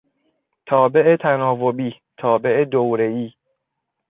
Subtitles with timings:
[0.67, 3.33] تابع تناوبی، تابع دورهای